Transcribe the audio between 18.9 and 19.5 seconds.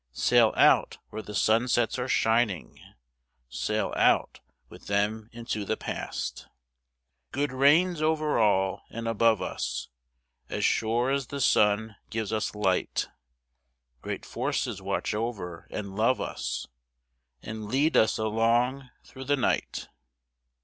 through the